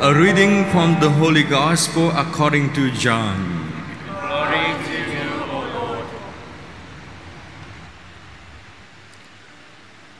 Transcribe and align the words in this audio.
A 0.00 0.14
reading 0.14 0.64
from 0.66 1.00
the 1.00 1.10
Holy 1.10 1.42
Gospel 1.42 2.12
according 2.12 2.72
to 2.74 2.88
John. 2.92 3.68
Glory 4.06 4.78
to 4.86 4.96
you, 5.10 5.28
O 5.50 5.58
Lord. 5.74 6.06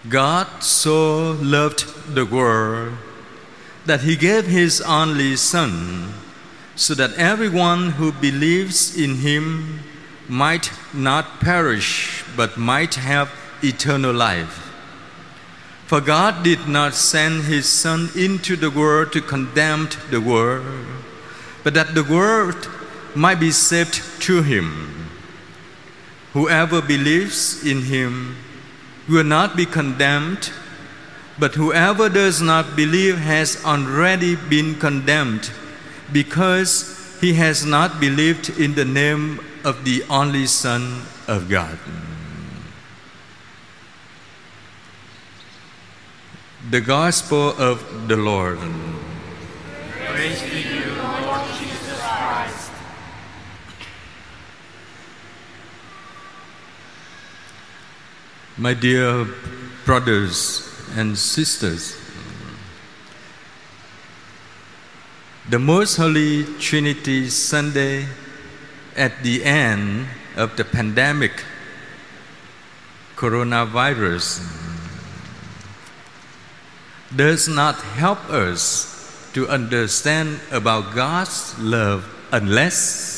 God 0.08 0.49
so 0.64 1.38
loved 1.40 1.87
the 2.12 2.26
world 2.26 2.94
that 3.87 4.01
he 4.01 4.17
gave 4.17 4.49
his 4.49 4.80
only 4.80 5.37
Son, 5.37 6.13
so 6.74 6.92
that 6.95 7.13
everyone 7.13 7.92
who 7.92 8.10
believes 8.10 8.97
in 8.99 9.19
him 9.19 9.79
might 10.29 10.72
not 10.92 11.38
perish 11.38 12.24
but 12.37 12.56
might 12.56 12.97
have 12.97 13.31
eternal 13.63 14.13
life. 14.13 14.67
For 15.88 16.02
God 16.02 16.45
did 16.45 16.68
not 16.68 16.92
send 16.92 17.45
his 17.45 17.66
Son 17.66 18.10
into 18.15 18.56
the 18.56 18.70
world 18.70 19.10
to 19.12 19.23
condemn 19.23 19.88
the 20.10 20.20
world, 20.20 20.66
but 21.65 21.73
that 21.73 21.95
the 21.95 22.05
world 22.05 22.69
might 23.15 23.41
be 23.41 23.51
saved 23.51 23.95
through 23.95 24.43
him. 24.43 25.09
Whoever 26.34 26.82
believes 26.82 27.65
in 27.65 27.84
him 27.84 28.37
will 29.09 29.24
not 29.24 29.56
be 29.56 29.65
condemned, 29.65 30.52
but 31.38 31.55
whoever 31.55 32.10
does 32.10 32.43
not 32.43 32.77
believe 32.77 33.16
has 33.16 33.65
already 33.65 34.37
been 34.37 34.74
condemned 34.74 35.51
because 36.12 37.16
he 37.18 37.32
has 37.32 37.65
not 37.65 37.98
believed 37.98 38.51
in 38.60 38.74
the 38.74 38.84
name 38.84 39.41
of 39.65 39.87
the 39.87 40.05
only 40.10 40.45
Son 40.45 41.01
of 41.27 41.48
God. 41.48 41.79
The 46.71 46.83
Gospel 46.83 47.57
of 47.57 48.09
the 48.09 48.17
Lord. 48.19 48.59
Praise 50.05 50.38
to 50.43 50.61
you, 50.61 51.01
Lord 51.01 51.41
Jesus 51.57 51.99
Christ. 51.99 52.71
My 58.59 58.75
dear 58.75 59.27
brothers 59.87 60.69
and 60.95 61.16
sisters, 61.16 61.97
the 65.48 65.58
Most 65.58 65.97
Holy 65.97 66.44
Trinity 66.60 67.30
Sunday 67.30 68.05
at 68.94 69.22
the 69.22 69.42
end 69.42 70.06
of 70.36 70.55
the 70.58 70.66
pandemic 70.66 71.44
coronavirus 73.16 74.67
does 77.14 77.48
not 77.48 77.76
help 77.76 78.18
us 78.30 79.30
to 79.34 79.48
understand 79.48 80.40
about 80.50 80.94
God's 80.94 81.58
love 81.58 82.08
unless 82.32 83.16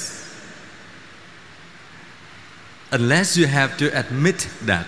unless 2.92 3.36
you 3.36 3.46
have 3.46 3.76
to 3.78 3.86
admit 3.98 4.48
that 4.62 4.86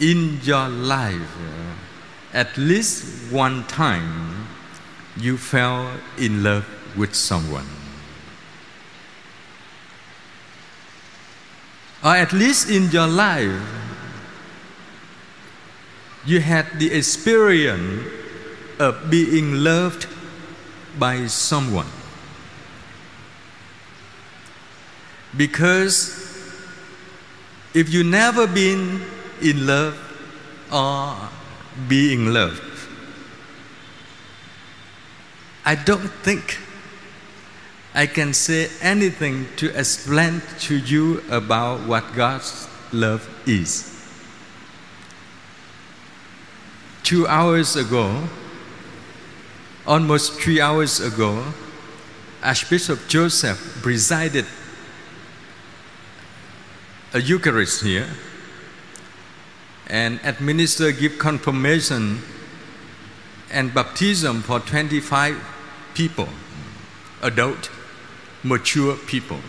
in 0.00 0.40
your 0.42 0.68
life 0.68 1.36
at 2.32 2.56
least 2.58 3.32
one 3.32 3.64
time 3.68 4.48
you 5.16 5.38
fell 5.38 5.88
in 6.18 6.42
love 6.42 6.66
with 6.96 7.14
someone. 7.14 7.66
Or 12.02 12.16
at 12.16 12.32
least 12.32 12.68
in 12.68 12.90
your 12.90 13.06
life 13.06 13.62
you 16.26 16.40
had 16.40 16.66
the 16.78 16.92
experience 16.92 18.10
of 18.78 19.10
being 19.10 19.62
loved 19.62 20.06
by 20.98 21.26
someone. 21.26 21.86
Because 25.36 26.24
if 27.74 27.92
you 27.92 28.04
never 28.04 28.46
been 28.46 29.02
in 29.42 29.66
love 29.66 29.98
or 30.72 31.16
being 31.88 32.32
loved, 32.32 32.62
I 35.64 35.74
don't 35.74 36.10
think 36.22 36.58
I 37.94 38.06
can 38.06 38.34
say 38.34 38.68
anything 38.80 39.46
to 39.56 39.76
explain 39.78 40.42
to 40.60 40.76
you 40.76 41.22
about 41.30 41.80
what 41.86 42.14
God's 42.14 42.68
love 42.92 43.28
is. 43.46 43.93
Two 47.04 47.26
hours 47.26 47.76
ago, 47.76 48.26
almost 49.86 50.40
three 50.40 50.58
hours 50.58 51.00
ago, 51.00 51.52
Archbishop 52.42 52.98
Joseph 53.08 53.58
presided 53.82 54.46
a 57.12 57.20
Eucharist 57.20 57.84
here 57.84 58.08
and 59.86 60.18
administered 60.24 60.98
give 60.98 61.18
confirmation 61.18 62.20
and 63.50 63.74
baptism 63.74 64.40
for 64.40 64.58
25 64.60 65.36
people, 65.92 66.28
adult, 67.22 67.70
mature 68.42 68.96
people. 68.96 69.40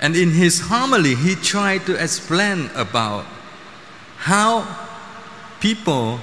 And 0.00 0.16
in 0.16 0.30
his 0.30 0.62
homily, 0.62 1.14
he 1.14 1.34
tried 1.34 1.84
to 1.86 2.02
explain 2.02 2.70
about 2.74 3.26
how 4.16 4.91
people 5.62 6.18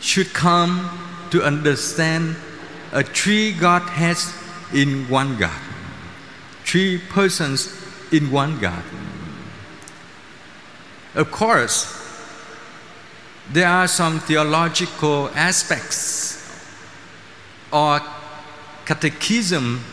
should 0.00 0.32
come 0.32 0.88
to 1.30 1.42
understand 1.42 2.34
a 2.92 3.02
three 3.02 3.52
Godhead 3.52 4.16
in 4.72 5.06
one 5.10 5.36
God, 5.36 5.60
three 6.64 6.96
persons 6.96 7.76
in 8.10 8.30
one 8.30 8.58
God. 8.58 8.82
Of 11.14 11.30
course, 11.30 11.92
there 13.52 13.68
are 13.68 13.86
some 13.86 14.18
theological 14.20 15.28
aspects 15.34 16.42
or 17.70 18.00
catechism 18.86 19.84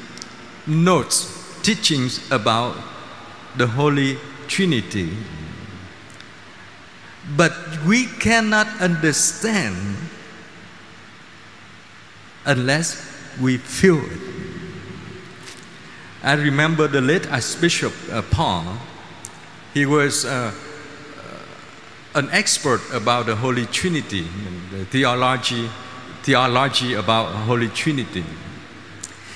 notes, 0.65 1.59
teachings 1.61 2.31
about 2.31 2.77
the 3.57 3.67
Holy 3.67 4.17
Trinity 4.47 5.11
but 7.35 7.53
we 7.85 8.05
cannot 8.05 8.67
understand 8.81 9.97
unless 12.45 13.09
we 13.41 13.57
feel 13.57 13.99
it. 13.99 14.19
I 16.21 16.33
remember 16.33 16.87
the 16.87 17.01
late 17.01 17.29
Archbishop 17.31 17.93
uh, 18.11 18.21
Paul. 18.21 18.77
He 19.73 19.85
was 19.85 20.25
uh, 20.25 20.53
uh, 20.53 22.19
an 22.19 22.29
expert 22.31 22.81
about 22.93 23.25
the 23.25 23.35
Holy 23.35 23.65
Trinity, 23.65 24.27
the 24.71 24.85
theology, 24.85 25.69
theology 26.23 26.93
about 26.93 27.33
Holy 27.45 27.69
Trinity. 27.69 28.23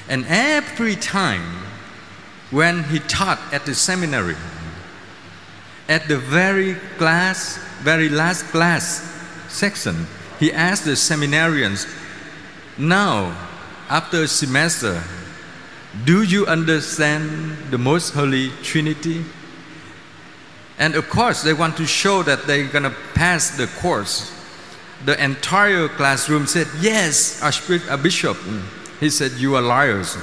And 0.07 0.25
every 0.27 0.95
time 0.95 1.43
when 2.51 2.83
he 2.85 2.99
taught 2.99 3.39
at 3.51 3.65
the 3.65 3.75
seminary, 3.75 4.37
at 5.89 6.07
the 6.07 6.17
very 6.17 6.75
class 6.97 7.59
very 7.83 8.09
last 8.09 8.45
class 8.45 9.01
section, 9.47 10.07
he 10.39 10.51
asked 10.51 10.85
the 10.85 10.91
seminarians, 10.91 11.88
Now, 12.77 13.35
after 13.89 14.23
a 14.23 14.27
semester, 14.27 15.03
do 16.05 16.23
you 16.23 16.45
understand 16.45 17.57
the 17.71 17.77
Most 17.77 18.13
Holy 18.13 18.49
Trinity? 18.61 19.23
And 20.77 20.95
of 20.95 21.09
course, 21.09 21.41
they 21.41 21.53
want 21.53 21.77
to 21.77 21.87
show 21.87 22.21
that 22.23 22.45
they're 22.45 22.67
going 22.67 22.83
to 22.83 22.95
pass 23.16 23.57
the 23.57 23.67
course. 23.79 24.31
The 25.05 25.22
entire 25.23 25.87
classroom 25.87 26.46
said, 26.46 26.67
Yes, 26.79 27.41
Archbishop. 27.41 28.37
Uh, 28.37 28.49
mm. 28.49 28.99
He 28.99 29.09
said, 29.09 29.31
You 29.34 29.55
are 29.55 29.61
liars. 29.61 30.17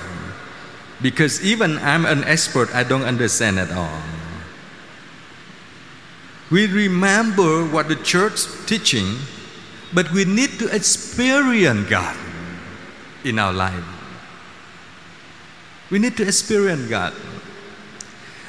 Because 1.02 1.44
even 1.44 1.78
I'm 1.78 2.06
an 2.06 2.24
expert, 2.24 2.74
I 2.74 2.84
don't 2.84 3.02
understand 3.02 3.58
at 3.58 3.70
all. 3.72 4.00
We 6.50 6.66
remember 6.66 7.64
what 7.66 7.88
the 7.88 7.96
church 7.96 8.44
teaching, 8.66 9.16
but 9.92 10.10
we 10.12 10.24
need 10.24 10.58
to 10.58 10.74
experience 10.74 11.88
God 11.88 12.16
in 13.24 13.38
our 13.38 13.52
life. 13.52 13.84
We 15.90 15.98
need 15.98 16.16
to 16.18 16.26
experience 16.26 16.88
God. 16.88 17.14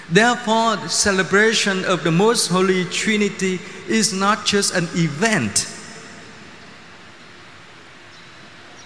Therefore, 0.10 0.76
the 0.76 0.90
celebration 0.90 1.84
of 1.86 2.04
the 2.04 2.12
Most 2.12 2.48
Holy 2.48 2.86
Trinity 2.86 3.60
is 3.88 4.14
not 4.14 4.46
just 4.46 4.76
an 4.76 4.88
event, 4.94 5.68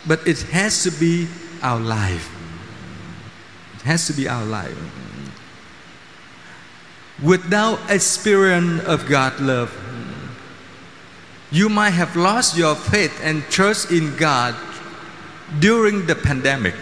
but 0.08 0.26
it 0.28 0.42
has 0.54 0.84
to 0.84 0.92
be 0.92 1.28
our 1.62 1.80
life. 1.80 2.30
It 3.76 3.82
has 3.82 4.08
to 4.08 4.14
be 4.14 4.30
our 4.30 4.46
life 4.46 4.78
without 7.24 7.80
experience 7.90 8.84
of 8.84 9.08
God 9.08 9.40
love, 9.40 9.76
You 11.52 11.68
might 11.68 11.92
have 11.92 12.16
lost 12.16 12.58
your 12.58 12.76
faith 12.76 13.20
and 13.24 13.44
trust 13.50 13.92
in 13.92 14.16
God 14.18 14.56
during 15.60 16.06
the 16.06 16.16
pandemic. 16.16 16.76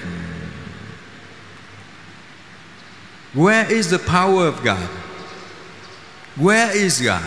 Where 3.33 3.71
is 3.71 3.89
the 3.89 3.99
power 3.99 4.45
of 4.47 4.63
God? 4.63 4.89
Where 6.35 6.75
is 6.75 7.01
God? 7.01 7.23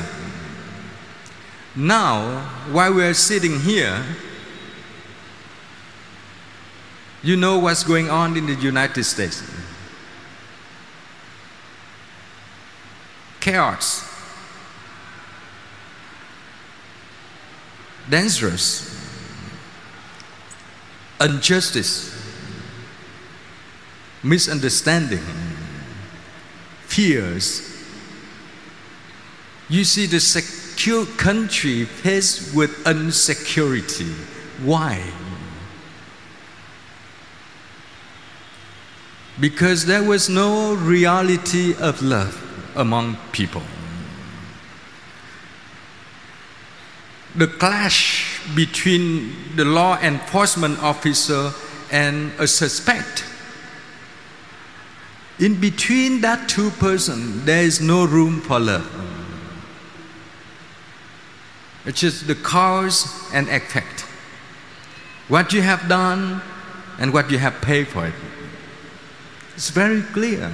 Now, 1.75 2.41
while 2.73 2.93
we 2.93 3.05
are 3.05 3.15
sitting 3.15 3.61
here, 3.61 4.05
you 7.23 7.37
know 7.37 7.59
what's 7.59 7.85
going 7.85 8.11
on 8.11 8.37
in 8.37 8.47
the 8.47 8.55
United 8.55 9.05
States. 9.05 9.43
Chaos. 13.50 14.08
Dangerous. 18.08 18.97
Injustice. 21.20 22.14
Misunderstanding. 24.23 25.25
Fears. 26.87 27.76
You 29.69 29.82
see 29.82 30.06
the 30.06 30.20
secure 30.20 31.06
country 31.17 31.87
faced 31.87 32.55
with 32.55 32.87
insecurity. 32.87 34.12
Why? 34.62 35.02
Because 39.41 39.87
there 39.87 40.05
was 40.05 40.29
no 40.29 40.75
reality 40.75 41.75
of 41.75 42.00
love 42.00 42.47
among 42.76 43.17
people. 43.32 43.62
The 47.37 47.46
clash 47.46 48.40
between 48.55 49.56
the 49.56 49.64
law 49.64 49.99
enforcement 49.99 50.82
officer 50.82 51.52
and 51.93 52.32
a 52.38 52.46
suspect. 52.46 53.25
In 55.38 55.61
between 55.61 56.20
that 56.20 56.49
two 56.49 56.70
persons, 56.70 57.44
there 57.44 57.62
is 57.62 57.81
no 57.81 58.05
room 58.05 58.40
for 58.40 58.61
love. 58.61 58.87
It's 61.87 62.00
just 62.00 62.26
the 62.26 62.34
cause 62.34 63.08
and 63.32 63.49
effect. 63.49 64.02
What 65.28 65.52
you 65.52 65.62
have 65.62 65.88
done 65.88 66.43
and 66.99 67.12
what 67.12 67.31
you 67.31 67.38
have 67.38 67.55
paid 67.62 67.88
for 67.88 68.06
it. 68.06 68.14
It's 69.55 69.70
very 69.70 70.02
clear. 70.02 70.52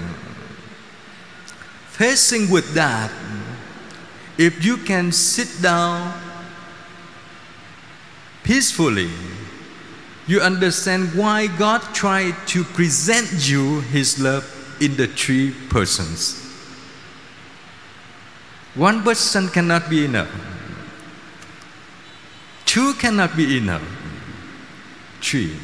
Facing 1.96 2.50
with 2.50 2.75
that, 2.75 3.10
if 4.37 4.62
you 4.62 4.76
can 4.76 5.10
sit 5.12 5.48
down 5.62 6.12
peacefully, 8.43 9.08
you 10.26 10.40
understand 10.40 11.14
why 11.14 11.46
God 11.46 11.81
tried 11.94 12.34
to 12.48 12.64
present 12.64 13.48
you 13.48 13.81
His 13.81 14.20
love 14.20 14.44
in 14.78 14.94
the 14.96 15.06
three 15.06 15.54
persons. 15.70 16.43
One 18.75 19.02
person 19.02 19.48
cannot 19.48 19.88
be 19.88 20.04
enough. 20.04 20.28
Two 22.66 22.93
cannot 22.94 23.34
be 23.34 23.56
enough. 23.56 23.81
Three. 25.22 25.56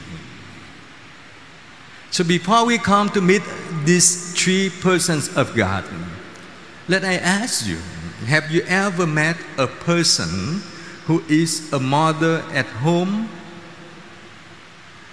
So 2.11 2.25
before 2.25 2.65
we 2.65 2.79
come 2.79 3.11
to 3.11 3.21
meet 3.21 3.43
these 3.85 4.33
three 4.33 4.71
persons 4.71 5.37
of 5.37 5.55
God, 5.55 5.85
let 6.89 7.05
I 7.05 7.15
ask 7.15 7.67
you 7.67 7.79
have 8.27 8.51
you 8.51 8.63
ever 8.69 9.07
met 9.07 9.37
a 9.59 9.67
person 9.67 10.63
who 11.07 11.23
is 11.29 11.73
a 11.73 11.81
mother 11.81 12.45
at 12.53 12.67
home, 12.67 13.29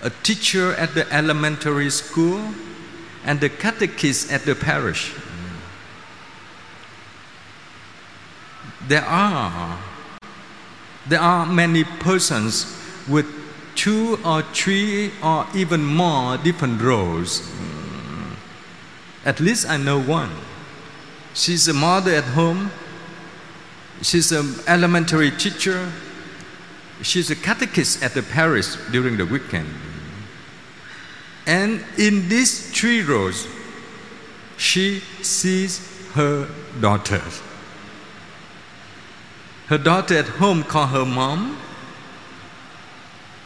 a 0.04 0.12
teacher 0.22 0.74
at 0.76 0.94
the 0.94 1.12
elementary 1.12 1.90
school, 1.90 2.54
and 3.26 3.44
a 3.44 3.50
catechist 3.50 4.32
at 4.32 4.46
the 4.46 4.56
parish? 4.56 5.14
There 8.88 9.06
are 9.06 9.80
there 11.08 11.20
are 11.20 11.46
many 11.46 11.84
persons 11.84 12.78
with 13.08 13.26
two 13.76 14.20
or 14.24 14.44
three 14.54 15.12
or 15.24 15.48
even 15.56 15.84
more 15.84 16.38
different 16.38 16.82
roles. 16.82 17.42
At 19.26 19.40
least 19.40 19.68
I 19.68 19.78
know 19.78 20.00
one. 20.00 20.30
She's 21.34 21.68
a 21.68 21.74
mother 21.74 22.14
at 22.16 22.24
home. 22.24 22.72
She's 24.02 24.32
an 24.32 24.56
elementary 24.68 25.32
teacher. 25.32 25.92
She's 27.02 27.30
a 27.30 27.36
catechist 27.36 28.04
at 28.04 28.14
the 28.14 28.24
parish 28.24 28.76
during 28.92 29.18
the 29.18 29.26
weekend. 29.26 29.70
And 31.46 31.84
in 31.98 32.30
these 32.30 32.72
three 32.72 33.02
roles, 33.02 33.48
she 34.58 35.00
sees 35.22 35.80
her 36.14 36.48
daughter. 36.80 37.22
Her 39.68 39.78
daughter 39.78 40.18
at 40.18 40.28
home 40.28 40.64
call 40.64 40.88
her 40.88 41.06
mom. 41.06 41.58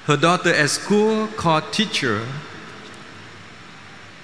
Her 0.05 0.17
daughter 0.17 0.53
at 0.53 0.69
school 0.69 1.27
call 1.27 1.61
teacher. 1.61 2.25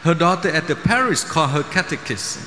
Her 0.02 0.14
daughter 0.14 0.50
at 0.50 0.68
the 0.68 0.76
parish 0.76 1.24
call 1.24 1.48
her 1.48 1.64
catechist. 1.64 2.40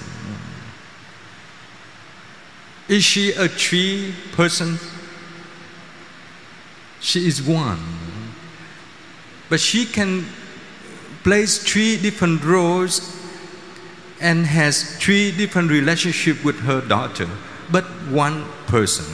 Is 2.93 3.05
she 3.05 3.33
a 3.33 3.49
three 3.49 4.13
person? 4.33 4.79
She 7.01 7.27
is 7.27 7.41
one. 7.41 7.81
But 9.49 9.61
she 9.61 9.87
can 9.87 10.27
plays 11.25 11.57
three 11.57 11.97
different 11.97 12.45
roles 12.45 13.01
and 14.21 14.45
has 14.45 14.99
three 14.99 15.33
different 15.33 15.71
relationships 15.71 16.45
with 16.45 16.61
her 16.61 16.83
daughter, 16.83 17.29
but 17.71 17.85
one 18.11 18.45
person 18.67 19.07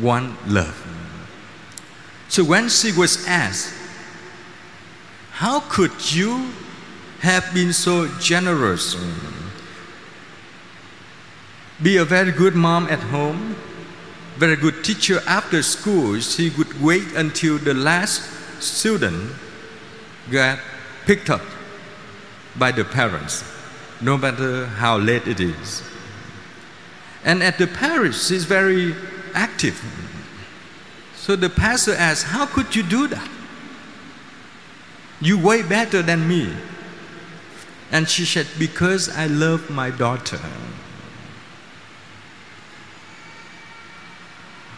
one 0.00 0.36
love. 0.48 0.76
So 2.28 2.42
when 2.42 2.68
she 2.68 2.90
was 2.90 3.24
asked, 3.28 3.72
How 5.30 5.60
could 5.60 6.12
you 6.12 6.50
have 7.20 7.54
been 7.54 7.72
so 7.72 8.08
generous? 8.18 8.96
Be 11.82 11.98
a 11.98 12.04
very 12.04 12.32
good 12.32 12.54
mom 12.54 12.86
at 12.86 13.00
home, 13.00 13.54
very 14.36 14.56
good 14.56 14.82
teacher 14.82 15.20
after 15.26 15.62
school. 15.62 16.18
She 16.20 16.48
would 16.50 16.80
wait 16.80 17.12
until 17.14 17.58
the 17.58 17.74
last 17.74 18.22
student 18.62 19.32
got 20.30 20.58
picked 21.04 21.28
up 21.28 21.42
by 22.58 22.72
the 22.72 22.84
parents, 22.84 23.44
no 24.00 24.16
matter 24.16 24.66
how 24.66 24.96
late 24.96 25.28
it 25.28 25.38
is. 25.38 25.82
And 27.24 27.42
at 27.42 27.58
the 27.58 27.66
parish, 27.66 28.26
she's 28.26 28.44
very 28.44 28.94
active. 29.34 29.78
So 31.16 31.36
the 31.36 31.50
pastor 31.50 31.94
asked, 31.94 32.24
How 32.24 32.46
could 32.46 32.74
you 32.74 32.84
do 32.84 33.08
that? 33.08 33.28
You 35.20 35.38
way 35.38 35.62
better 35.62 36.00
than 36.00 36.26
me. 36.26 36.54
And 37.92 38.08
she 38.08 38.24
said, 38.24 38.46
Because 38.58 39.10
I 39.10 39.26
love 39.26 39.68
my 39.68 39.90
daughter. 39.90 40.40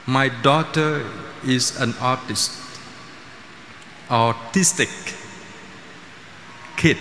My 0.08 0.30
daughter 0.30 1.04
is 1.44 1.78
an 1.78 1.92
artist, 2.00 2.52
autistic 4.08 4.88
kid. 6.78 6.96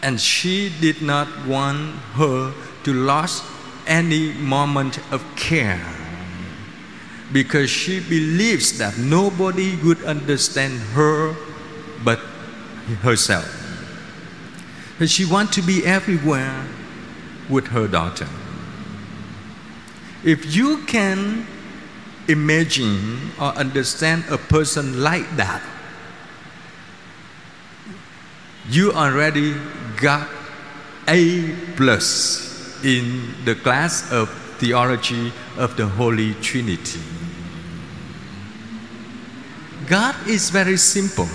And 0.00 0.18
she 0.18 0.72
did 0.80 1.02
not 1.02 1.28
want 1.46 1.96
her 2.16 2.54
to 2.84 2.92
lose 2.94 3.42
any 3.86 4.32
moment 4.40 4.98
of 5.12 5.22
care 5.36 5.84
because 7.30 7.68
she 7.68 8.00
believes 8.00 8.78
that 8.78 8.96
nobody 8.96 9.76
would 9.84 10.02
understand 10.04 10.78
her 10.96 11.36
but 12.06 12.20
herself. 13.02 13.44
And 14.98 15.10
she 15.10 15.26
wants 15.26 15.56
to 15.56 15.60
be 15.60 15.84
everywhere 15.84 16.64
with 17.50 17.66
her 17.66 17.86
daughter. 17.86 18.28
If 20.26 20.56
you 20.56 20.84
can 20.86 21.46
imagine 22.26 23.30
or 23.38 23.54
understand 23.54 24.24
a 24.28 24.36
person 24.36 25.00
like 25.00 25.36
that, 25.36 25.62
you 28.68 28.90
already 28.90 29.54
got 30.02 30.28
A 31.06 31.54
plus 31.76 32.82
in 32.82 33.36
the 33.44 33.54
class 33.54 34.10
of 34.10 34.28
theology 34.58 35.32
of 35.56 35.76
the 35.76 35.86
Holy 35.86 36.34
Trinity. 36.42 36.98
God 39.86 40.16
is 40.26 40.50
very 40.50 40.76
simple. 40.76 41.28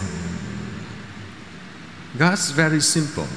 God's 2.17 2.51
very 2.51 2.81
simple. 2.81 3.27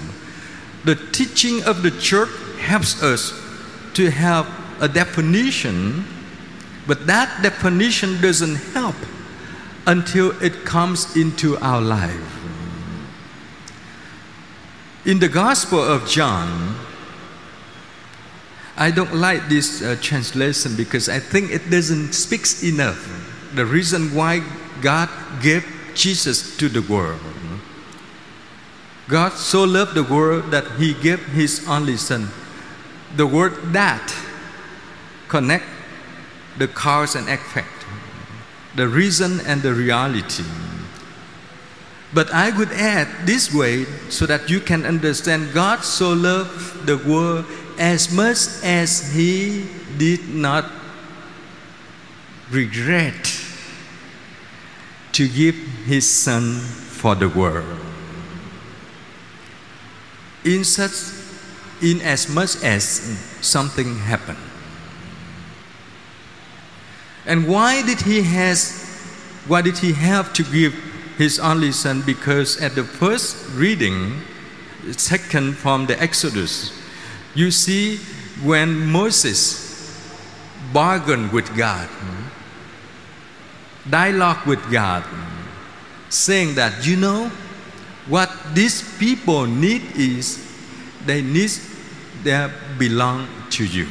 The 0.83 0.97
teaching 0.97 1.63
of 1.63 1.85
the 1.85 1.93
church 1.93 2.31
helps 2.59 3.01
us 3.05 3.33
to 3.95 4.11
have 4.11 4.64
a 4.81 4.89
definition 4.89 6.05
But 6.87 7.07
that 7.07 7.43
definition 7.43 8.21
doesn't 8.21 8.57
help 8.77 8.97
until 9.87 10.31
it 10.43 10.65
comes 10.65 11.17
into 11.17 11.57
our 11.59 11.81
life. 11.81 12.31
In 15.05 15.19
the 15.19 15.29
Gospel 15.29 15.81
of 15.81 16.09
John, 16.09 16.77
I 18.77 18.91
don't 18.91 19.15
like 19.15 19.49
this 19.49 19.83
uh, 19.83 19.97
translation 20.01 20.77
because 20.77 21.09
I 21.09 21.21
think 21.21 21.51
it 21.51 21.71
doesn't 21.71 22.13
speak 22.13 22.47
enough 22.63 22.99
the 23.55 23.65
reason 23.65 24.15
why 24.15 24.43
God 24.83 25.09
gave 25.41 25.65
Jesus 25.95 26.57
to 26.57 26.69
the 26.69 26.83
world. 26.83 27.21
God 29.07 29.33
so 29.35 29.65
loved 29.65 29.95
the 29.95 30.03
world 30.03 30.51
that 30.51 30.67
he 30.73 30.95
gave 30.95 31.25
his 31.27 31.67
only 31.69 31.97
son. 31.97 32.31
The 33.17 33.27
word 33.27 33.73
that 33.73 34.11
connect 35.35 35.67
the 36.59 36.69
cause 36.69 37.17
and 37.17 37.29
effect, 37.29 37.67
the 38.77 38.87
reason 38.87 39.41
and 39.51 39.63
the 39.63 39.75
reality. 39.75 40.45
But 42.15 42.31
I 42.33 42.57
would 42.57 42.71
add 42.71 43.27
this 43.27 43.53
way 43.53 43.87
so 44.11 44.27
that 44.27 44.49
you 44.49 44.61
can 44.61 44.87
understand 44.87 45.53
God 45.53 45.83
so 45.83 46.13
loved 46.13 46.87
the 46.87 46.97
world 46.97 47.47
as 47.81 48.15
much 48.15 48.63
as 48.63 49.11
He 49.13 49.67
did 49.99 50.29
not 50.29 50.71
regret 52.53 53.35
to 55.19 55.27
give 55.27 55.57
His 55.91 56.09
Son 56.09 56.61
for 56.95 57.17
the 57.17 57.29
world. 57.29 57.81
In 60.45 60.63
such, 60.63 60.95
in 61.83 62.01
as 62.03 62.29
much 62.29 62.63
as 62.63 63.19
something 63.43 63.99
happened. 63.99 64.39
And 67.27 67.49
why 67.49 67.83
did 67.83 68.01
he 68.03 68.23
has 68.23 68.83
why 69.47 69.61
did 69.61 69.79
he 69.79 69.93
have 69.93 70.33
to 70.35 70.43
give 70.43 70.73
his 71.19 71.39
only 71.39 71.73
son? 71.73 72.03
Because 72.03 72.61
at 72.63 72.75
the 72.75 72.85
first 72.85 73.37
reading, 73.53 74.23
second 74.93 75.57
from 75.57 75.87
the 75.87 76.01
Exodus, 76.01 76.73
you 77.35 77.51
see 77.51 77.99
when 78.43 78.91
Moses 78.91 79.63
bargained 80.73 81.33
with 81.33 81.55
God, 81.57 81.89
dialogue 83.89 84.47
with 84.47 84.61
God, 84.73 85.05
saying 86.09 86.55
that 86.55 86.87
you 86.87 86.97
know 86.97 87.31
what 88.09 88.31
these 88.55 88.83
people 88.99 89.47
need 89.47 89.83
is 89.97 90.41
they 91.07 91.21
need 91.21 91.51
they 92.23 92.51
belong 92.79 93.29
to 93.51 93.67
you. 93.67 93.87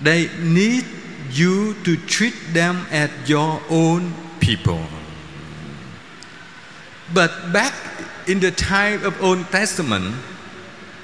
They 0.00 0.28
need 0.38 0.84
you 1.30 1.74
to 1.84 1.96
treat 1.96 2.34
them 2.52 2.86
as 2.90 3.10
your 3.26 3.60
own 3.70 4.12
people. 4.40 4.80
But 7.12 7.52
back 7.52 7.74
in 8.26 8.40
the 8.40 8.50
time 8.50 9.04
of 9.04 9.20
Old 9.22 9.46
Testament, 9.50 10.14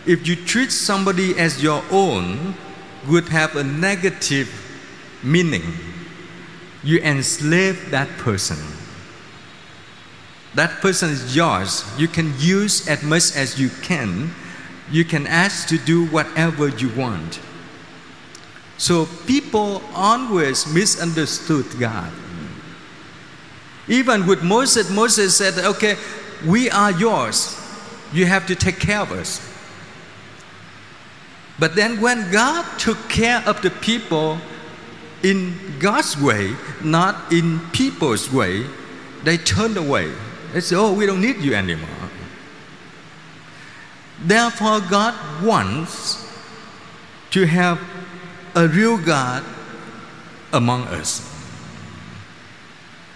if 0.06 0.26
you 0.26 0.36
treat 0.36 0.72
somebody 0.72 1.38
as 1.38 1.62
your 1.62 1.82
own, 1.90 2.54
would 3.06 3.28
have 3.28 3.56
a 3.56 3.64
negative 3.64 4.48
meaning. 5.22 5.62
You 6.82 6.98
enslave 7.00 7.90
that 7.90 8.08
person. 8.18 8.58
That 10.54 10.80
person 10.80 11.10
is 11.10 11.36
yours. 11.36 11.84
You 11.98 12.08
can 12.08 12.34
use 12.38 12.88
as 12.88 13.02
much 13.02 13.36
as 13.36 13.60
you 13.60 13.70
can. 13.82 14.34
You 14.90 15.04
can 15.04 15.26
ask 15.26 15.68
to 15.68 15.78
do 15.78 16.06
whatever 16.06 16.68
you 16.68 16.88
want. 16.90 17.38
So 18.80 19.04
people 19.26 19.82
always 19.94 20.66
misunderstood 20.72 21.66
God. 21.78 22.10
Even 23.88 24.26
with 24.26 24.42
Moses, 24.42 24.88
Moses 24.88 25.36
said, 25.36 25.58
Okay, 25.58 25.96
we 26.46 26.70
are 26.70 26.90
yours. 26.90 27.60
You 28.10 28.24
have 28.24 28.46
to 28.46 28.54
take 28.54 28.80
care 28.80 29.00
of 29.00 29.12
us. 29.12 29.46
But 31.58 31.76
then 31.76 32.00
when 32.00 32.32
God 32.32 32.64
took 32.78 32.96
care 33.10 33.42
of 33.46 33.60
the 33.60 33.68
people 33.68 34.38
in 35.22 35.54
God's 35.78 36.16
way, 36.18 36.56
not 36.82 37.30
in 37.30 37.60
people's 37.72 38.32
way, 38.32 38.64
they 39.24 39.36
turned 39.36 39.76
away. 39.76 40.10
They 40.54 40.62
said, 40.62 40.78
Oh, 40.78 40.94
we 40.94 41.04
don't 41.04 41.20
need 41.20 41.36
you 41.36 41.52
anymore. 41.52 42.08
Therefore, 44.24 44.80
God 44.80 45.44
wants 45.44 46.26
to 47.32 47.44
have 47.44 47.78
a 48.54 48.68
real 48.68 48.98
God 48.98 49.44
among 50.52 50.84
us. 50.88 51.26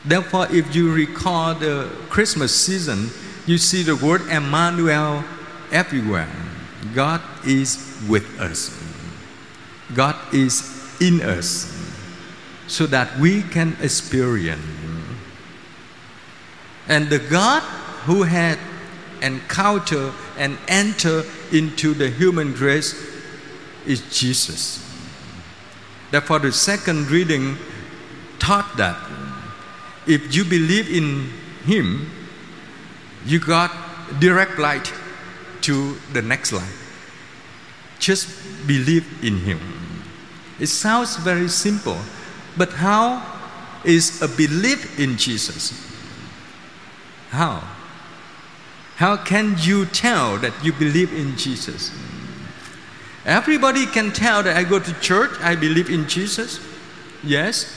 Therefore, 0.05 0.47
if 0.51 0.75
you 0.75 0.93
recall 0.93 1.55
the 1.55 1.91
Christmas 2.11 2.55
season, 2.55 3.11
you 3.47 3.59
see 3.59 3.83
the 3.83 3.97
word 3.97 4.23
Emmanuel 4.29 5.25
everywhere. 5.73 6.29
God 6.95 7.23
is 7.47 7.99
with 8.09 8.39
us. 8.39 8.79
God 9.95 10.17
is 10.33 10.71
in 11.01 11.23
us 11.23 11.73
so 12.67 12.87
that 12.87 13.19
we 13.19 13.43
can 13.43 13.77
experience. 13.81 14.63
And 16.87 17.09
the 17.09 17.19
God 17.19 17.63
who 18.05 18.25
had 18.25 18.59
encountered 19.23 20.13
and 20.37 20.59
entered 20.69 21.25
into 21.51 21.95
the 21.95 22.11
human 22.11 22.53
grace 22.53 22.95
is 23.87 24.03
Jesus. 24.15 24.94
Therefore, 26.15 26.39
the 26.39 26.53
second 26.53 27.11
reading 27.11 27.59
taught 28.39 28.77
that 28.77 28.97
if 30.07 30.33
you 30.33 30.45
believe 30.45 30.89
in 30.89 31.29
Him, 31.67 32.09
you 33.27 33.41
got 33.41 33.73
direct 34.21 34.61
light 34.61 34.93
to 35.63 35.97
the 36.13 36.23
next 36.23 36.53
life. 36.53 36.71
Just 37.99 38.29
believe 38.65 39.25
in 39.25 39.39
Him. 39.39 39.59
It 40.61 40.69
sounds 40.69 41.17
very 41.17 41.49
simple, 41.49 41.99
but 42.57 42.71
how 42.71 43.21
is 43.83 44.23
a 44.23 44.29
belief 44.29 45.01
in 45.01 45.17
Jesus? 45.17 45.75
How? 47.31 47.59
How 49.03 49.17
can 49.17 49.57
you 49.59 49.85
tell 49.87 50.39
that 50.39 50.53
you 50.65 50.73
believe 50.75 51.13
in 51.13 51.37
Jesus? 51.37 51.91
Everybody 53.25 53.87
can 53.87 54.13
tell 54.13 54.43
that 54.43 54.57
I 54.57 54.65
go 54.65 54.79
to 54.79 55.01
church, 55.01 55.31
I 55.41 55.57
believe 55.57 55.89
in 55.89 56.09
Jesus. 56.09 56.61
Yes. 57.23 57.75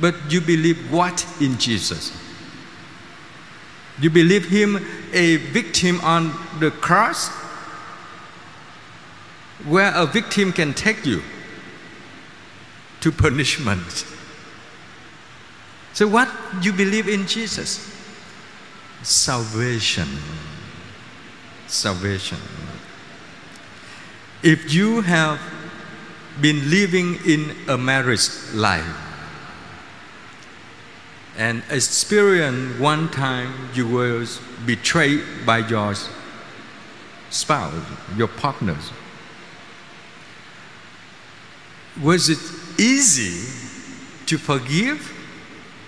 But 0.00 0.14
you 0.28 0.40
believe 0.40 0.92
what 0.92 1.26
in 1.40 1.58
Jesus? 1.58 2.16
You 4.00 4.10
believe 4.10 4.46
him 4.46 4.84
a 5.12 5.36
victim 5.36 6.00
on 6.02 6.32
the 6.60 6.70
cross? 6.70 7.28
Where 9.64 9.92
a 9.94 10.06
victim 10.06 10.52
can 10.52 10.74
take 10.74 11.06
you 11.06 11.22
to 13.00 13.12
punishment. 13.12 14.06
So 15.92 16.08
what 16.08 16.28
you 16.62 16.72
believe 16.72 17.08
in 17.08 17.26
Jesus? 17.26 17.94
Salvation. 19.02 20.08
Salvation. 21.66 22.38
If 24.44 24.74
you 24.74 25.00
have 25.00 25.40
been 26.38 26.68
living 26.68 27.18
in 27.24 27.56
a 27.66 27.78
marriage 27.78 28.28
life 28.52 28.84
and 31.38 31.62
experience 31.70 32.78
one 32.78 33.08
time 33.08 33.70
you 33.72 33.88
were 33.88 34.26
betrayed 34.66 35.24
by 35.46 35.66
your 35.66 35.94
spouse, 37.30 37.72
your 38.18 38.28
partners, 38.28 38.92
was 42.02 42.28
it 42.28 42.78
easy 42.78 43.50
to 44.26 44.36
forgive 44.36 45.10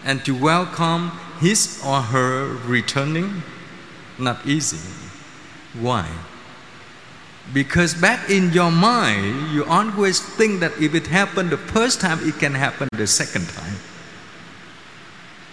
and 0.02 0.24
to 0.24 0.34
welcome 0.34 1.10
his 1.40 1.78
or 1.84 2.00
her 2.00 2.54
returning? 2.64 3.42
Not 4.18 4.46
easy. 4.46 4.80
Why? 5.78 6.08
Because 7.52 7.94
back 7.94 8.28
in 8.28 8.52
your 8.52 8.70
mind, 8.70 9.52
you 9.52 9.64
always 9.64 10.20
think 10.20 10.60
that 10.60 10.72
if 10.80 10.94
it 10.94 11.06
happened 11.06 11.50
the 11.50 11.56
first 11.56 12.00
time, 12.00 12.18
it 12.22 12.38
can 12.38 12.54
happen 12.54 12.88
the 12.92 13.06
second 13.06 13.48
time. 13.48 13.76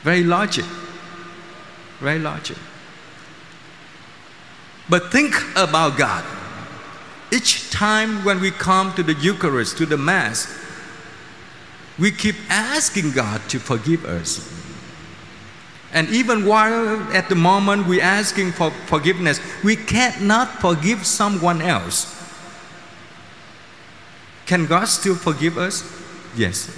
Very 0.02 0.24
logic. 0.24 0.66
Very 2.00 2.20
logic. 2.20 2.58
But 4.90 5.12
think 5.12 5.36
about 5.56 5.98
God. 5.98 6.26
Each 7.32 7.70
time 7.72 8.24
when 8.26 8.40
we 8.42 8.52
come 8.52 8.94
to 8.94 9.04
the 9.04 9.14
Eucharist, 9.14 9.78
to 9.78 9.86
the 9.86 9.98
Mass, 9.98 10.48
we 11.98 12.12
keep 12.12 12.36
asking 12.50 13.12
God 13.12 13.42
to 13.50 13.60
forgive 13.60 14.06
us. 14.06 14.63
And 15.94 16.10
even 16.10 16.46
while 16.48 17.00
at 17.14 17.30
the 17.30 17.36
moment 17.36 17.88
we're 17.88 18.02
asking 18.02 18.54
for 18.54 18.72
forgiveness, 18.88 19.40
we 19.64 19.76
cannot 19.76 20.60
forgive 20.60 21.06
someone 21.06 21.62
else. 21.62 22.10
Can 24.48 24.66
God 24.66 24.86
still 24.86 25.16
forgive 25.16 25.58
us? 25.58 25.84
Yes. 26.36 26.76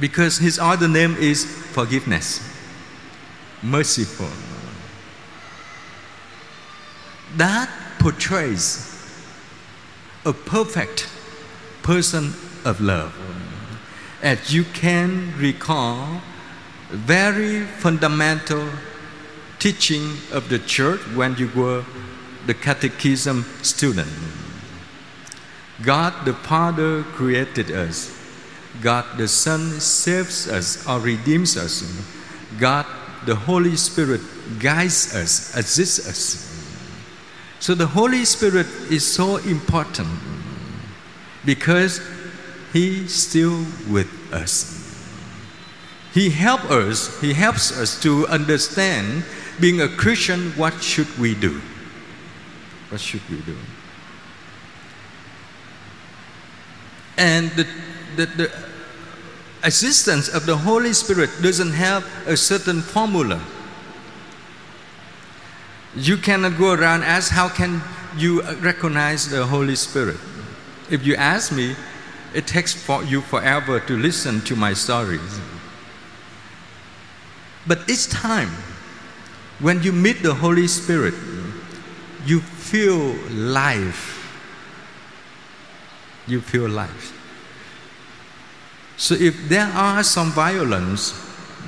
Because 0.00 0.38
his 0.38 0.58
other 0.58 0.88
name 0.88 1.14
is 1.16 1.44
forgiveness, 1.44 2.40
merciful. 3.62 4.30
That 7.36 7.70
portrays 7.98 8.92
a 10.24 10.32
perfect 10.32 11.08
person 11.82 12.32
of 12.64 12.80
love. 12.80 13.14
As 14.22 14.52
you 14.52 14.64
can 14.64 15.34
recall, 15.36 16.22
very 16.90 17.64
fundamental 17.64 18.68
teaching 19.58 20.16
of 20.32 20.48
the 20.48 20.58
church 20.58 21.00
when 21.14 21.36
you 21.36 21.50
were 21.54 21.84
the 22.46 22.54
catechism 22.54 23.44
student. 23.62 24.08
God 25.82 26.24
the 26.24 26.32
Father 26.32 27.02
created 27.02 27.70
us. 27.70 28.12
God 28.80 29.04
the 29.16 29.28
Son 29.28 29.80
saves 29.80 30.48
us 30.48 30.86
or 30.86 31.00
redeems 31.00 31.56
us. 31.56 31.82
God 32.58 32.86
the 33.24 33.34
Holy 33.34 33.76
Spirit 33.76 34.20
guides 34.60 35.14
us, 35.14 35.56
assists 35.56 36.08
us. 36.08 36.46
So 37.58 37.74
the 37.74 37.86
Holy 37.86 38.24
Spirit 38.24 38.66
is 38.90 39.04
so 39.04 39.38
important 39.38 40.08
because 41.44 42.00
He 42.72 43.08
still 43.08 43.64
with 43.90 44.08
us. 44.32 44.75
He 46.16 46.30
helps 46.30 46.70
us, 46.70 47.20
He 47.20 47.34
helps 47.34 47.78
us 47.78 48.00
to 48.00 48.26
understand 48.28 49.22
being 49.60 49.82
a 49.82 49.88
Christian, 49.88 50.52
what 50.52 50.82
should 50.82 51.18
we 51.18 51.34
do? 51.34 51.60
What 52.88 53.02
should 53.02 53.20
we 53.28 53.42
do? 53.42 53.54
And 57.18 57.50
the, 57.50 57.66
the, 58.16 58.26
the 58.26 58.50
existence 59.62 60.30
of 60.30 60.46
the 60.46 60.56
Holy 60.56 60.94
Spirit 60.94 61.28
doesn't 61.42 61.72
have 61.72 62.06
a 62.26 62.38
certain 62.38 62.80
formula. 62.80 63.38
You 65.94 66.16
cannot 66.16 66.56
go 66.56 66.72
around 66.72 67.02
ask 67.02 67.30
how 67.30 67.50
can 67.50 67.82
you 68.16 68.40
recognize 68.62 69.28
the 69.28 69.44
Holy 69.44 69.76
Spirit. 69.76 70.16
If 70.90 71.04
you 71.04 71.14
ask 71.16 71.52
me, 71.52 71.76
it 72.32 72.46
takes 72.46 72.72
for 72.72 73.04
you 73.04 73.20
forever 73.20 73.80
to 73.80 73.98
listen 73.98 74.40
to 74.46 74.56
my 74.56 74.72
stories. 74.72 75.40
But 77.66 77.88
each 77.90 78.08
time 78.08 78.50
when 79.58 79.82
you 79.82 79.92
meet 79.92 80.22
the 80.22 80.34
Holy 80.34 80.68
Spirit, 80.68 81.14
you 82.24 82.40
feel 82.40 83.14
life. 83.30 84.12
You 86.26 86.40
feel 86.40 86.68
life. 86.68 87.12
So 88.96 89.14
if 89.14 89.48
there 89.48 89.66
are 89.66 90.02
some 90.02 90.30
violence, 90.32 91.14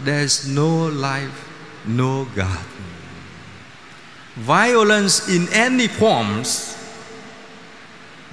there's 0.05 0.49
no 0.49 0.87
life, 0.87 1.49
no 1.87 2.26
God. 2.35 2.64
Violence 4.37 5.28
in 5.28 5.49
any 5.52 5.88
forms 5.88 6.76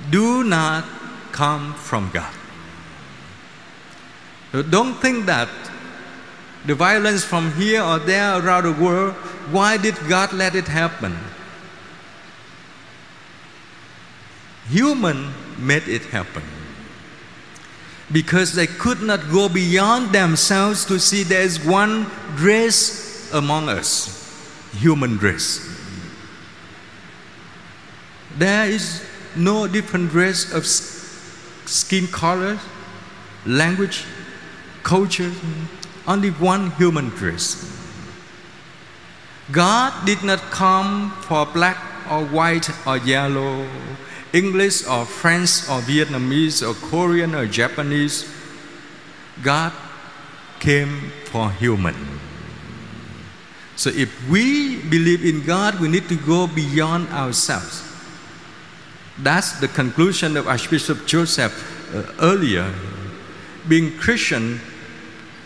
do 0.09 0.43
not 0.43 0.85
come 1.31 1.73
from 1.73 2.09
God. 2.13 2.33
Don't 4.69 4.95
think 5.01 5.25
that 5.25 5.49
the 6.65 6.75
violence 6.75 7.23
from 7.23 7.51
here 7.53 7.81
or 7.81 7.99
there 7.99 8.39
around 8.39 8.63
the 8.63 8.83
world, 8.83 9.13
why 9.51 9.77
did 9.77 9.95
God 10.09 10.33
let 10.33 10.55
it 10.55 10.67
happen? 10.67 11.15
Human 14.69 15.31
made 15.59 15.87
it 15.87 16.03
happen. 16.05 16.43
Because 18.11 18.53
they 18.53 18.67
could 18.67 19.01
not 19.01 19.29
go 19.31 19.49
beyond 19.49 20.11
themselves 20.11 20.85
to 20.85 20.99
see 20.99 21.23
there 21.23 21.41
is 21.41 21.63
one 21.63 22.07
race 22.37 23.31
among 23.33 23.69
us 23.69 24.15
human 24.75 25.17
race. 25.17 25.61
There 28.37 28.69
is 28.69 29.03
no 29.35 29.67
different 29.67 30.13
race 30.13 30.51
of 30.53 30.65
skin 30.65 32.07
color, 32.07 32.59
language, 33.45 34.03
culture, 34.83 35.31
only 36.07 36.29
one 36.29 36.71
human 36.71 37.09
race. 37.15 37.71
God 39.51 40.05
did 40.05 40.23
not 40.23 40.39
come 40.49 41.11
for 41.21 41.45
black 41.45 41.77
or 42.09 42.25
white 42.25 42.69
or 42.87 42.97
yellow, 42.97 43.67
English 44.33 44.85
or 44.87 45.05
French 45.05 45.69
or 45.69 45.81
Vietnamese 45.81 46.65
or 46.65 46.73
Korean 46.89 47.35
or 47.35 47.45
Japanese. 47.45 48.29
God 49.43 49.71
came 50.59 51.11
for 51.25 51.51
human. 51.51 51.95
So 53.75 53.89
if 53.89 54.09
we 54.29 54.81
believe 54.81 55.25
in 55.25 55.45
God, 55.45 55.79
we 55.79 55.89
need 55.89 56.07
to 56.09 56.15
go 56.15 56.47
beyond 56.47 57.09
ourselves. 57.09 57.83
That's 59.19 59.59
the 59.59 59.67
conclusion 59.67 60.37
of 60.37 60.47
Archbishop 60.47 61.05
Joseph 61.05 61.53
uh, 61.93 62.03
earlier. 62.19 62.73
Being 63.67 63.97
Christian, 63.97 64.59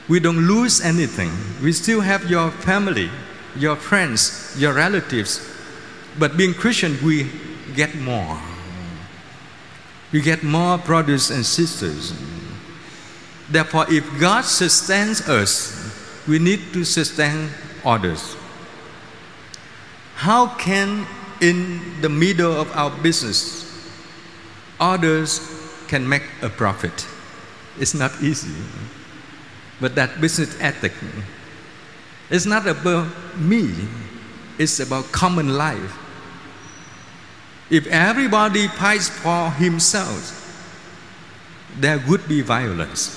we 0.10 0.20
don't 0.20 0.48
lose 0.48 0.82
anything. 0.82 1.32
We 1.62 1.72
still 1.72 2.02
have 2.02 2.30
your 2.30 2.50
family, 2.50 3.12
your 3.56 3.76
friends, 3.76 4.56
your 4.58 4.74
relatives. 4.74 5.48
But 6.18 6.36
being 6.36 6.56
Christian, 6.56 6.98
we 7.04 7.30
get 7.76 7.96
more. 7.96 8.42
We 10.12 10.22
get 10.22 10.42
more 10.44 10.80
brothers 10.80 11.30
and 11.30 11.46
sisters. 11.46 12.14
Therefore, 13.50 13.86
if 13.88 14.04
God 14.20 14.46
sustains 14.46 15.30
us, 15.30 16.26
we 16.28 16.40
need 16.40 16.74
to 16.74 16.84
sustain 16.84 17.50
others. 17.86 18.36
How 20.16 20.48
can, 20.56 21.06
in 21.40 22.02
the 22.02 22.10
middle 22.10 22.52
of 22.52 22.72
our 22.76 22.90
business, 22.90 23.66
others 24.80 25.40
can 25.88 26.10
make 26.10 26.24
a 26.42 26.50
profit? 26.50 27.08
It's 27.80 27.94
not 27.94 28.12
easy. 28.22 28.54
But 29.80 29.96
that 29.96 30.20
business 30.20 30.60
ethic 30.60 30.94
is 32.30 32.46
not 32.46 32.68
about 32.68 33.08
me, 33.38 33.74
it's 34.58 34.80
about 34.80 35.12
common 35.12 35.58
life. 35.58 35.98
If 37.70 37.88
everybody 37.88 38.68
fights 38.68 39.10
for 39.10 39.52
himself, 39.52 40.36
there 41.78 42.04
would 42.08 42.28
be 42.28 42.42
violence. 42.42 43.16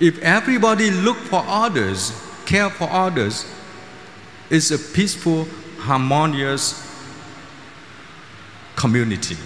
If 0.00 0.18
everybody 0.20 0.90
look 0.90 1.16
for 1.16 1.42
others, 1.46 2.12
care 2.44 2.70
for 2.70 2.88
others, 2.90 3.46
it's 4.50 4.70
a 4.70 4.78
peaceful, 4.78 5.46
harmonious 5.78 6.84
community. 8.76 9.36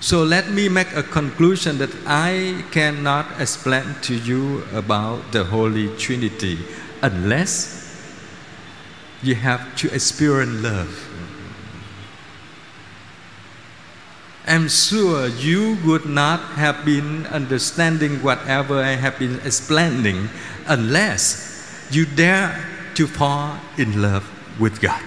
So 0.00 0.22
let 0.22 0.50
me 0.50 0.68
make 0.68 0.92
a 0.94 1.02
conclusion 1.02 1.78
that 1.78 1.90
I 2.06 2.64
cannot 2.70 3.40
explain 3.40 3.96
to 4.02 4.14
you 4.14 4.62
about 4.72 5.32
the 5.32 5.44
Holy 5.44 5.88
Trinity 5.96 6.58
unless 7.02 7.76
you 9.22 9.34
have 9.34 9.74
to 9.76 9.92
experience 9.94 10.62
love. 10.62 11.02
I'm 14.46 14.68
sure 14.68 15.26
you 15.26 15.76
would 15.84 16.06
not 16.06 16.40
have 16.54 16.84
been 16.84 17.26
understanding 17.26 18.22
whatever 18.22 18.78
I 18.80 18.92
have 18.92 19.18
been 19.18 19.40
explaining 19.44 20.28
unless 20.68 21.88
you 21.90 22.06
dare 22.06 22.64
to 22.94 23.08
fall 23.08 23.58
in 23.76 24.00
love 24.00 24.24
with 24.60 24.80
God. 24.80 25.02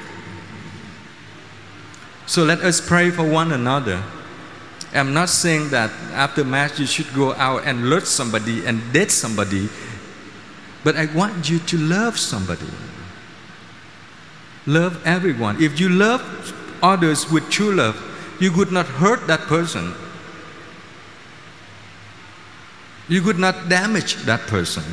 So 2.26 2.44
let 2.44 2.60
us 2.60 2.82
pray 2.82 3.12
for 3.12 3.24
one 3.24 3.54
another. 3.54 4.04
I'm 4.94 5.14
not 5.14 5.30
saying 5.30 5.70
that 5.70 5.92
after 6.14 6.44
Mass 6.44 6.80
you 6.80 6.86
should 6.86 7.14
go 7.14 7.34
out 7.34 7.64
and 7.66 7.90
love 7.90 8.08
somebody 8.08 8.66
and 8.66 8.82
date 8.92 9.12
somebody, 9.12 9.70
but 10.84 10.96
I 10.96 11.06
want 11.14 11.50
you 11.50 11.60
to 11.60 11.78
love 11.78 12.18
somebody. 12.18 12.70
Love 14.66 15.06
everyone. 15.06 15.62
If 15.62 15.80
you 15.80 15.90
love 15.90 16.22
others 16.82 17.30
with 17.32 17.50
true 17.50 17.74
love, 17.74 17.98
you 18.40 18.52
could 18.52 18.72
not 18.72 18.86
hurt 18.86 19.28
that 19.28 19.42
person. 19.42 19.94
You 23.08 23.22
could 23.22 23.40
not 23.40 23.70
damage 23.70 24.16
that 24.26 24.42
person. 24.42 24.84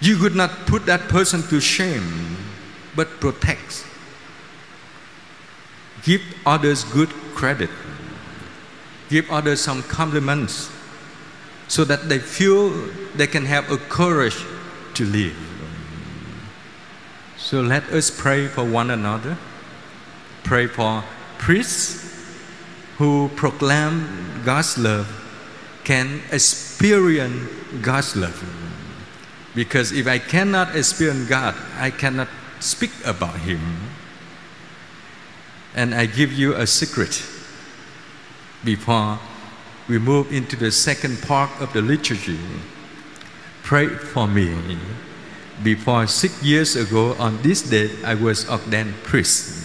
You 0.00 0.16
could 0.16 0.34
not 0.34 0.50
put 0.66 0.86
that 0.86 1.08
person 1.08 1.42
to 1.48 1.60
shame, 1.60 2.36
but 2.94 3.08
protect. 3.20 3.86
Give 6.04 6.22
others 6.46 6.84
good 6.84 7.10
credit. 7.34 7.70
Give 9.08 9.30
others 9.30 9.60
some 9.60 9.82
compliments 9.82 10.70
so 11.68 11.84
that 11.84 12.08
they 12.08 12.18
feel 12.18 12.70
they 13.16 13.26
can 13.26 13.46
have 13.46 13.70
a 13.70 13.76
courage 13.76 14.36
to 14.94 15.04
live. 15.04 15.36
So 17.36 17.60
let 17.60 17.84
us 17.90 18.10
pray 18.10 18.46
for 18.46 18.64
one 18.64 18.90
another. 18.90 19.36
Pray 20.44 20.66
for 20.66 21.04
priests 21.38 22.04
who 22.96 23.30
proclaim 23.36 24.42
God's 24.44 24.78
love 24.78 25.08
can 25.84 26.20
experience 26.32 27.50
God's 27.82 28.16
love. 28.16 28.36
Because 29.54 29.92
if 29.92 30.06
I 30.06 30.18
cannot 30.18 30.74
experience 30.74 31.28
God, 31.28 31.54
I 31.78 31.90
cannot 31.90 32.28
speak 32.60 32.90
about 33.04 33.38
Him. 33.40 33.60
And 35.74 35.94
I 35.94 36.06
give 36.06 36.32
you 36.32 36.54
a 36.54 36.66
secret 36.66 37.22
before 38.64 39.18
we 39.88 39.98
move 39.98 40.32
into 40.32 40.56
the 40.56 40.70
second 40.70 41.20
part 41.22 41.50
of 41.60 41.72
the 41.72 41.82
liturgy. 41.82 42.38
Pray 43.62 43.88
for 43.88 44.26
me. 44.26 44.78
Before 45.62 46.06
six 46.06 46.42
years 46.42 46.76
ago, 46.76 47.14
on 47.18 47.40
this 47.42 47.62
day, 47.62 47.90
I 48.04 48.14
was 48.14 48.48
ordained 48.48 48.94
priest. 49.04 49.64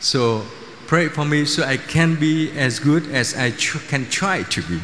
So 0.00 0.44
pray 0.86 1.08
for 1.08 1.24
me 1.24 1.44
so 1.44 1.62
I 1.62 1.76
can 1.76 2.16
be 2.16 2.50
as 2.52 2.78
good 2.78 3.10
as 3.10 3.36
I 3.36 3.50
tr- 3.50 3.78
can 3.88 4.08
try 4.08 4.42
to 4.44 4.62
be. 4.62 4.80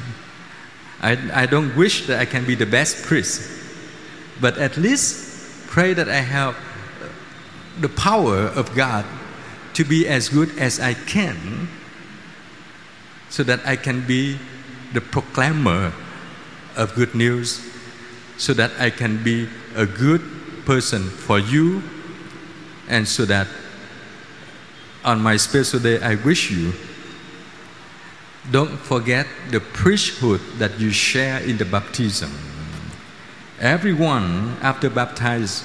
I, 1.01 1.43
I 1.43 1.47
don't 1.47 1.75
wish 1.77 2.07
that 2.07 2.19
I 2.19 2.25
can 2.25 2.45
be 2.45 2.55
the 2.55 2.67
best 2.67 3.03
priest, 3.05 3.43
but 4.41 4.59
at 4.59 4.77
least 4.77 5.67
pray 5.69 5.95
that 5.95 6.09
I 6.09 6.21
have 6.21 6.57
the 7.81 7.89
power 7.89 8.39
of 8.39 8.75
God 8.75 9.05
to 9.77 9.85
be 9.85 10.09
as 10.09 10.31
good 10.31 10.49
as 10.59 10.81
I 10.81 10.95
can 10.95 11.69
so 13.29 13.43
that 13.43 13.61
I 13.67 13.77
can 13.77 14.07
be 14.07 14.39
the 14.95 15.03
proclaimer 15.03 15.93
of 16.77 16.95
good 16.95 17.15
news, 17.15 17.61
so 18.39 18.55
that 18.55 18.71
I 18.81 18.89
can 18.89 19.23
be 19.23 19.47
a 19.75 19.85
good 19.85 20.23
person 20.65 21.03
for 21.11 21.39
you, 21.39 21.83
and 22.89 23.07
so 23.07 23.27
that 23.27 23.49
on 25.05 25.21
my 25.21 25.37
special 25.37 25.79
day 25.79 26.01
I 26.01 26.15
wish 26.15 26.51
you 26.51 26.73
don't 28.51 28.79
forget 28.79 29.27
the 29.51 29.61
priesthood 29.61 30.41
that 30.57 30.81
you 30.81 30.91
share 30.91 31.41
in 31.41 31.59
the 31.59 31.67
baptism. 31.67 32.33
Everyone 33.61 34.57
after 34.62 34.89
baptized 34.89 35.65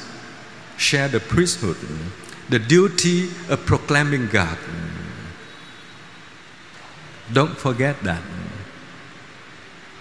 share 0.75 1.07
the 1.07 1.21
priesthood, 1.21 1.77
the 2.51 2.59
duty 2.59 3.29
of 3.47 3.65
proclaiming 3.65 4.27
God. 4.27 4.57
Don't 7.31 7.55
forget 7.55 7.95
that. 8.03 8.21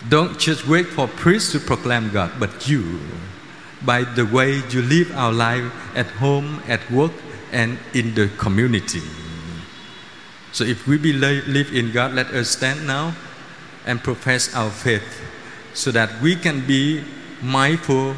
Don't 0.08 0.36
just 0.36 0.66
wait 0.66 0.88
for 0.88 1.06
priests 1.06 1.52
to 1.52 1.60
proclaim 1.60 2.10
God, 2.10 2.32
but 2.40 2.68
you, 2.68 2.98
by 3.86 4.02
the 4.02 4.26
way 4.26 4.62
you 4.68 4.82
live 4.82 5.12
our 5.14 5.32
life 5.32 5.70
at 5.94 6.06
home, 6.18 6.60
at 6.66 6.82
work, 6.90 7.12
and 7.52 7.78
in 7.94 8.16
the 8.16 8.26
community. 8.36 9.02
So 10.50 10.64
if 10.64 10.88
we 10.88 10.98
believe 10.98 11.72
in 11.72 11.92
God, 11.92 12.14
let 12.14 12.34
us 12.34 12.50
stand 12.50 12.84
now 12.84 13.14
and 13.86 14.02
profess 14.02 14.52
our 14.56 14.70
faith 14.70 15.22
so 15.72 15.92
that 15.92 16.20
we 16.20 16.34
can 16.34 16.66
be 16.66 17.04
mindful 17.42 18.16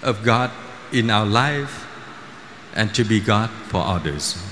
of 0.00 0.22
God 0.22 0.52
in 0.92 1.10
our 1.10 1.26
life 1.26 1.89
and 2.74 2.94
to 2.94 3.04
be 3.04 3.20
God 3.20 3.50
for 3.50 3.78
others. 3.78 4.49